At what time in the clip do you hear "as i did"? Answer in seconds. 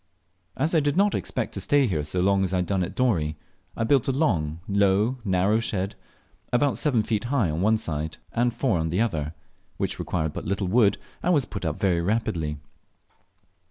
0.57-0.97